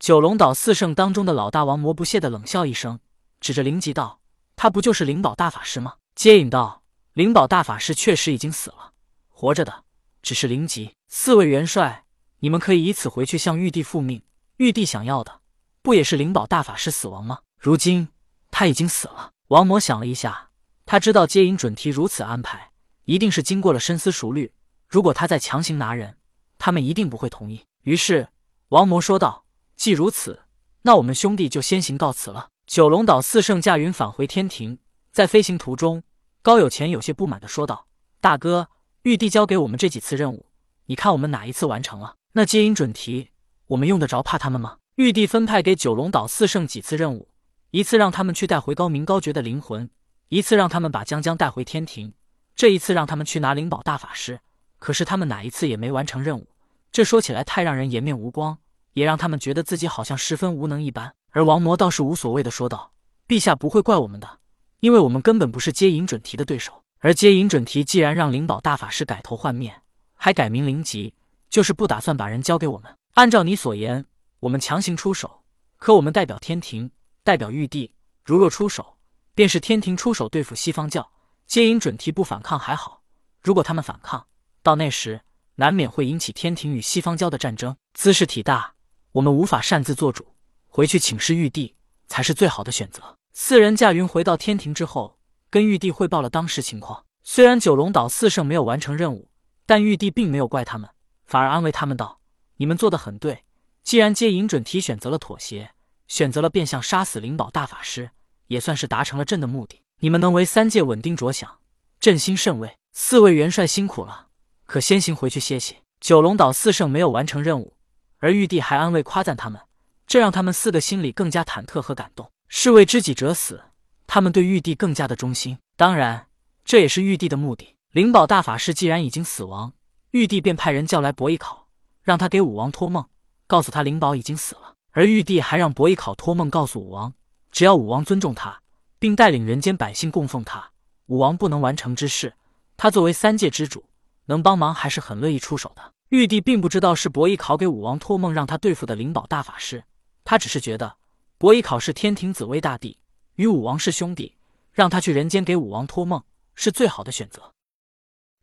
[0.00, 3.00] 九龙岛四圣当中的老大王魔不屑的冷笑一声，
[3.38, 4.22] 指着灵吉道
[4.56, 8.92] ：“他不就是灵宝大法师吗？”接引道：“灵宝大法师确实已经死了，
[9.28, 9.84] 活着的
[10.22, 10.94] 只是灵吉。
[11.08, 12.06] 四位元帅，
[12.38, 14.22] 你们可以以此回去向玉帝复命。
[14.56, 15.42] 玉帝想要的，
[15.82, 17.40] 不也是灵宝大法师死亡吗？
[17.58, 18.08] 如今
[18.50, 20.48] 他已经死了。”王魔想了一下，
[20.86, 22.70] 他知道接引准提如此安排，
[23.04, 24.54] 一定是经过了深思熟虑。
[24.88, 26.16] 如果他再强行拿人，
[26.56, 27.66] 他们一定不会同意。
[27.82, 28.28] 于是
[28.70, 29.44] 王魔说道
[29.80, 30.40] ：“既如此，
[30.82, 34.76] 那我们兄弟就先行告辞了。”九龙岛四圣驾云返回天庭，
[35.10, 36.02] 在飞行途中，
[36.42, 37.86] 高有钱有些不满的说道
[38.20, 38.68] ：“大哥，
[39.04, 40.44] 玉帝交给我们这几次任务，
[40.84, 42.16] 你看我们哪一次完成了？
[42.32, 43.30] 那接引准提，
[43.68, 47.30] 我们用得着怕他们吗？”玉帝分派给九龙岛四圣几次任务。
[47.70, 49.88] 一次让他们去带回高明高觉的灵魂，
[50.28, 52.12] 一次让他们把江江带回天庭，
[52.54, 54.40] 这一次让他们去拿灵宝大法师。
[54.78, 56.48] 可是他们哪一次也没完成任务，
[56.92, 58.58] 这说起来太让人颜面无光，
[58.92, 61.14] 也让他们觉得自己好像十分无能一般。
[61.30, 62.92] 而王魔倒是无所谓的说道
[63.28, 64.38] ：“陛下不会怪我们的，
[64.80, 66.82] 因为我们根本不是接引准提的对手。
[66.98, 69.82] 而接引准提既然让灵宝大法师改头换面，
[70.14, 71.14] 还改名灵吉，
[71.48, 72.94] 就是不打算把人交给我们。
[73.14, 74.04] 按照你所言，
[74.40, 75.42] 我们强行出手，
[75.78, 76.90] 可我们代表天庭。”
[77.22, 78.96] 代表玉帝，如若出手，
[79.34, 81.12] 便是天庭出手对付西方教。
[81.46, 83.02] 接引准提不反抗还好，
[83.42, 84.26] 如果他们反抗，
[84.62, 85.20] 到那时
[85.56, 88.72] 难免会引起天庭与西方教的战争，兹事体大，
[89.12, 90.26] 我们无法擅自做主，
[90.68, 91.74] 回去请示玉帝
[92.06, 93.16] 才是最好的选择。
[93.32, 95.18] 四人驾云回到天庭之后，
[95.50, 97.04] 跟玉帝汇报了当时情况。
[97.22, 99.28] 虽然九龙岛四圣没有完成任务，
[99.66, 100.88] 但玉帝并没有怪他们，
[101.26, 102.20] 反而安慰他们道
[102.58, 103.44] ：“你们做的很对，
[103.82, 105.72] 既然接引准提选择了妥协。”
[106.08, 108.10] 选择了变相杀死灵宝大法师，
[108.48, 109.80] 也算是达成了朕的目的。
[110.00, 111.58] 你们能为三界稳定着想，
[112.00, 112.76] 朕心甚慰。
[112.92, 114.26] 四位元帅辛苦了，
[114.66, 115.76] 可先行回去歇息。
[116.00, 117.74] 九龙岛四圣没有完成任务，
[118.20, 119.60] 而玉帝还安慰夸赞他们，
[120.06, 122.30] 这让他们四个心里更加忐忑和感动。
[122.48, 123.62] 是为知己者死，
[124.06, 125.58] 他们对玉帝更加的忠心。
[125.76, 126.26] 当然，
[126.64, 127.76] 这也是玉帝的目的。
[127.92, 129.72] 灵宝大法师既然已经死亡，
[130.10, 131.66] 玉帝便派人叫来伯邑考，
[132.02, 133.06] 让他给武王托梦，
[133.46, 134.74] 告诉他灵宝已经死了。
[134.92, 137.14] 而玉帝还让伯邑考托梦告诉武王，
[137.50, 138.60] 只要武王尊重他，
[138.98, 140.70] 并带领人间百姓供奉他，
[141.06, 142.34] 武王不能完成之事，
[142.76, 143.84] 他作为三界之主，
[144.26, 145.92] 能帮忙还是很乐意出手的。
[146.10, 149.84] 玉帝并不知道是伯邑考给武王托梦让他对付的灵宝大法师，
[150.24, 150.96] 他只是觉得
[151.38, 152.98] 伯邑考是天庭紫薇大帝，
[153.36, 154.34] 与武王是兄弟，
[154.72, 156.20] 让他去人间给武王托梦
[156.56, 157.54] 是最好的选择。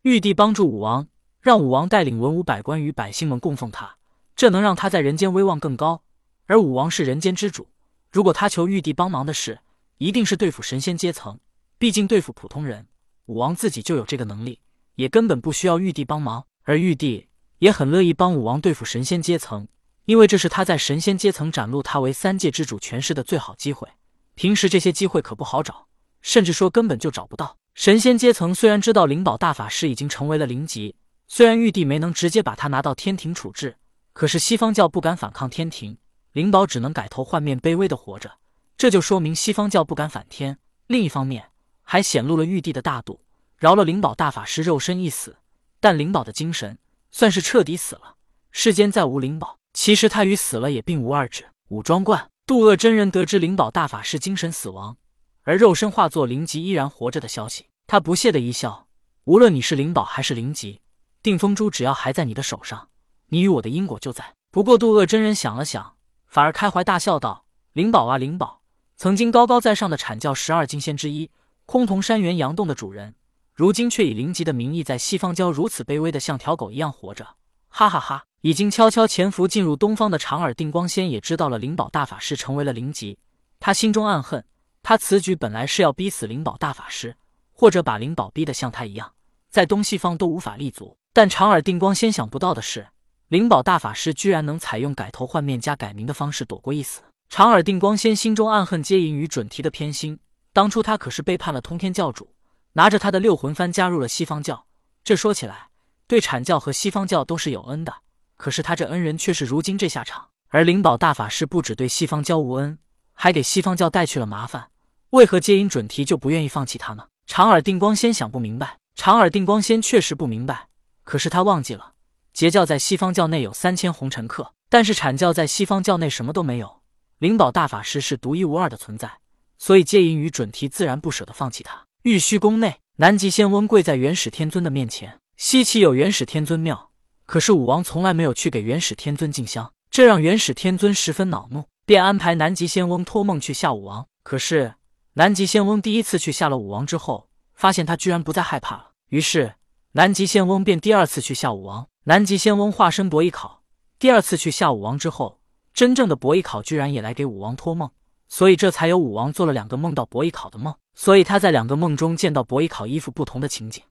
[0.00, 1.08] 玉帝帮助武王，
[1.42, 3.98] 让武王带领文武百官与百姓们供奉他，
[4.34, 6.02] 这能让他在人间威望更高。
[6.46, 7.68] 而武王是人间之主，
[8.10, 9.60] 如果他求玉帝帮忙的事，
[9.98, 11.38] 一定是对付神仙阶层。
[11.76, 12.86] 毕竟对付普通人，
[13.26, 14.58] 武王自己就有这个能力，
[14.94, 16.46] 也根本不需要玉帝帮忙。
[16.62, 17.27] 而玉帝
[17.58, 19.66] 也很乐意帮武王对付神仙阶层，
[20.04, 23.88] 因为这是他在神仙阶层展露他为三界之主权势的最好机会。
[24.34, 25.86] 平时这些机会可不好找，
[26.22, 27.56] 甚至说根本就找不到。
[27.74, 30.94] 神仙阶层虽然知道灵宝大法师已经成为了灵级，
[31.26, 33.76] 虽然玉帝没能直接把他拿到天庭处置，
[34.12, 35.98] 可是西方教不敢反抗天庭。
[36.32, 38.30] 灵宝只能改头换面，卑微的活着，
[38.76, 40.58] 这就说明西方教不敢反天。
[40.86, 41.50] 另一方面，
[41.82, 43.20] 还显露了玉帝的大度，
[43.56, 45.36] 饶了灵宝大法师肉身一死，
[45.80, 46.78] 但灵宝的精神
[47.10, 48.16] 算是彻底死了。
[48.50, 51.46] 世间再无灵宝，其实他与死了也并无二致。
[51.68, 54.96] 武庄观，渡恶真人得知灵宝大法师精神死亡，
[55.42, 58.86] 而肉身化作灵吉依然活着的消息，他不屑的一笑
[59.24, 60.80] ：“无论你是灵宝还是灵吉，
[61.22, 62.88] 定风珠只要还在你的手上，
[63.26, 65.94] 你与我的因果就在。”不过渡恶真人想了想。
[66.26, 68.62] 反而开怀大笑道：“灵宝啊，灵宝，
[68.96, 71.30] 曾经高高在上的阐教十二金仙之一，
[71.66, 73.14] 崆峒山元阳洞的主人，
[73.58, 77.26] 如今却以灵级的名义在西方教如此卑微的像条狗一样活着。
[77.68, 78.24] 哈哈哈！
[78.42, 83.18] 已经悄悄潜伏进入东方的长耳定光仙也知道了灵宝大法师成为了灵级，
[83.58, 84.44] 他心中暗恨。
[84.80, 87.16] 他此举本来是要逼死灵宝大法师，
[87.52, 89.12] 或者把灵宝逼得像他一样，
[89.50, 90.96] 在东西方都无法立足。
[91.12, 92.86] 但长耳定光仙想不到的是。”
[93.26, 100.16] 灵宝大法师居然能采用改头换面加改名的方式躲过一死，长耳定光仙心中暗恨接引与准提的偏心。
[100.52, 102.32] 当初他可是背叛了通天教主，
[102.78, 104.64] 拿着他的六魂幡加入了西方教。
[105.02, 105.70] 这说起来，
[106.06, 107.92] 对阐教和西方教都是有恩的。
[108.36, 110.28] 可是他这恩人却是如今这下场。
[110.50, 112.78] 而灵宝大法师不止对西方教无恩，
[113.14, 114.70] 还给西方教带去了麻烦。
[115.10, 117.08] 为何接引准提就不愿意放弃他呢？
[117.26, 118.78] 长耳定光仙想不明白。
[118.94, 120.68] 长耳定光仙确实不明白，
[121.02, 121.94] 可是他忘记了。
[122.32, 126.80] 截教在西方教内有三千红尘客，但是阐教在西方教内什么都没有。
[127.18, 129.18] 灵宝大法师是独一无二的存在，
[129.58, 131.87] 所以接引与准提自然不舍得放弃他。
[132.08, 135.20] 玉虚宫内，南极仙翁跪在元始天尊的面前。
[135.36, 136.90] 西岐有元始天尊庙，
[137.26, 139.70] 可是武王从来没有去给元始天尊敬香。
[139.90, 144.06] 这让元始天尊十分恼怒，便安排南极仙翁托梦去吓武王。
[144.22, 144.76] 可是
[145.12, 148.92] 南极仙翁第一次去吓了武王之后，发现他居然不再害怕了。
[149.10, 149.56] 于是
[149.92, 151.88] 南极仙翁便第二次去吓武王。
[152.04, 153.64] 南极仙翁化身伯邑考，
[153.98, 155.42] 第二次去吓武王之后，
[155.74, 157.90] 真正的伯邑考居然也来给武王托梦，
[158.28, 160.74] 所以这才有武王做了两个梦到伯邑考的梦。
[160.94, 163.82] 所以他在两个梦中见到伯邑考衣服不同的情景，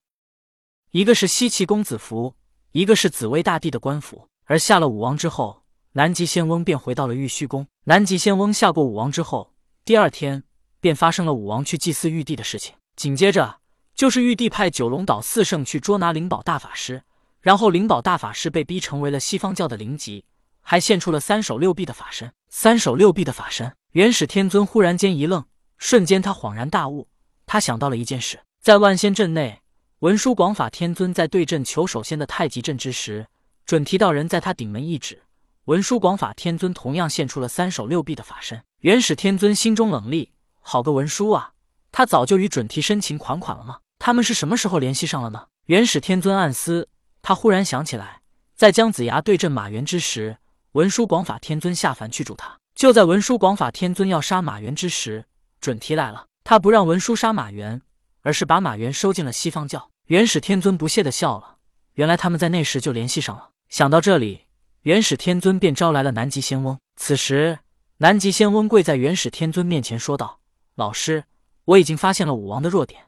[0.92, 2.36] 一个是西岐公子服，
[2.74, 4.28] 一个是紫薇大帝的官服。
[4.44, 5.64] 而下了武王之后，
[5.94, 7.66] 南极仙翁便回到了玉虚宫。
[7.86, 9.54] 南极仙翁下过武王之后，
[9.86, 10.44] 第二天
[10.82, 12.76] 便发生了武王去祭祀玉帝的事情。
[12.98, 13.60] 紧接着
[13.96, 17.04] 就是玉帝派九龙岛四圣去捉拿灵宝大法师，
[17.40, 20.26] 然后灵宝大法师被逼成为了西方教的灵吉，
[20.60, 22.34] 还献出了三手六臂的法身。
[22.50, 25.46] 三手六臂的法身，元始天尊忽然间一愣。
[25.78, 27.08] 瞬间，他恍然大悟，
[27.46, 29.62] 他想到了一件事：在万仙阵内，
[30.00, 33.28] 文殊广法天尊在对阵求首仙的太极阵之时，
[33.66, 35.24] 准提道人在他顶门一指，
[35.66, 38.62] 文殊广法天尊同样现出了三手六臂的法身。
[38.80, 40.32] 元始天尊心中冷厉，
[40.62, 41.54] 好个文殊啊！
[41.92, 43.80] 他早就与准提深情款款了吗？
[44.00, 45.48] 他们是什么时候联系上了呢？
[45.66, 46.90] 元始天尊暗思，
[47.22, 48.22] 他忽然想起来，
[48.56, 50.38] 在姜子牙对阵马元之时，
[50.74, 52.58] 文殊广法天尊下凡去助他。
[52.78, 55.26] 就在文殊广法天尊要杀马元之时，
[55.60, 57.82] 准提来了，他不让文殊杀马元，
[58.22, 59.90] 而是把马元收进了西方教。
[60.06, 61.58] 元始天尊不屑的笑了，
[61.96, 63.50] 原来他们在那时就联系上了。
[63.68, 64.42] 想到这里，
[64.84, 66.78] 元始天尊便招来了南极仙翁。
[66.98, 67.58] 此时，
[67.98, 70.40] 南极仙翁跪在元始天尊面前说道
[70.78, 71.24] ：“老师，
[71.66, 73.07] 我已经发现了武王的弱点，